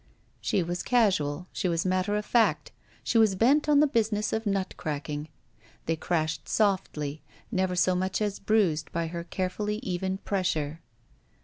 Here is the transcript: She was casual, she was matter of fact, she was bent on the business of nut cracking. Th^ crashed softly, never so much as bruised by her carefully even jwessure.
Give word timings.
She 0.41 0.63
was 0.63 0.81
casual, 0.81 1.47
she 1.53 1.69
was 1.69 1.85
matter 1.85 2.15
of 2.17 2.25
fact, 2.25 2.71
she 3.03 3.19
was 3.19 3.35
bent 3.35 3.69
on 3.69 3.81
the 3.81 3.85
business 3.85 4.33
of 4.33 4.47
nut 4.47 4.73
cracking. 4.75 5.29
Th^ 5.87 5.99
crashed 5.99 6.49
softly, 6.49 7.21
never 7.51 7.75
so 7.75 7.93
much 7.93 8.19
as 8.19 8.39
bruised 8.39 8.91
by 8.91 9.05
her 9.05 9.23
carefully 9.23 9.75
even 9.83 10.17
jwessure. 10.25 10.79